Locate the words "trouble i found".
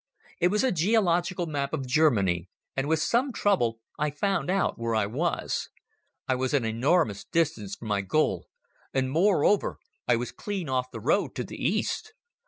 3.31-4.49